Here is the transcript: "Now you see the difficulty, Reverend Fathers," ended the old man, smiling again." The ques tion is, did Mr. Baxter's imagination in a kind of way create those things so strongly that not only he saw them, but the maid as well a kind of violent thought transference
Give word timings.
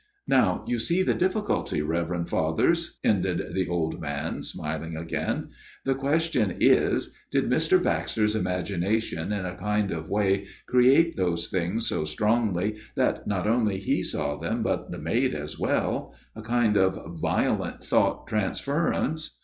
"Now 0.27 0.65
you 0.67 0.79
see 0.79 1.03
the 1.03 1.13
difficulty, 1.13 1.83
Reverend 1.83 2.27
Fathers," 2.27 2.97
ended 3.03 3.53
the 3.53 3.67
old 3.67 4.01
man, 4.01 4.41
smiling 4.41 4.97
again." 4.97 5.49
The 5.85 5.93
ques 5.93 6.23
tion 6.31 6.55
is, 6.59 7.15
did 7.29 7.47
Mr. 7.47 7.77
Baxter's 7.83 8.35
imagination 8.35 9.31
in 9.31 9.45
a 9.45 9.53
kind 9.53 9.91
of 9.91 10.09
way 10.09 10.47
create 10.65 11.17
those 11.17 11.49
things 11.49 11.85
so 11.87 12.03
strongly 12.03 12.77
that 12.95 13.27
not 13.27 13.45
only 13.45 13.77
he 13.77 14.01
saw 14.01 14.37
them, 14.39 14.63
but 14.63 14.89
the 14.89 14.97
maid 14.97 15.35
as 15.35 15.59
well 15.59 16.15
a 16.35 16.41
kind 16.41 16.77
of 16.77 16.99
violent 17.19 17.83
thought 17.85 18.25
transference 18.25 19.37